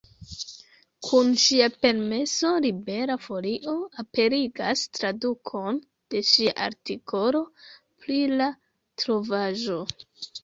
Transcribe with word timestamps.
Kun 1.07 1.27
ŝia 1.41 1.65
permeso, 1.85 2.53
Libera 2.63 3.17
Folio 3.25 3.75
aperigas 4.03 4.85
tradukon 4.99 5.77
de 6.15 6.21
ŝia 6.29 6.53
artikolo 6.69 7.43
pri 8.05 8.17
la 8.41 8.49
trovaĵo. 9.03 9.77